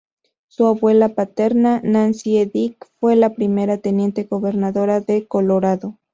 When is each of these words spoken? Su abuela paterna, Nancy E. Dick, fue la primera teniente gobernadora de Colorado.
Su 0.47 0.65
abuela 0.65 1.09
paterna, 1.13 1.79
Nancy 1.83 2.39
E. 2.39 2.47
Dick, 2.47 2.87
fue 2.99 3.15
la 3.15 3.35
primera 3.35 3.77
teniente 3.77 4.23
gobernadora 4.23 4.99
de 4.99 5.27
Colorado. 5.27 5.99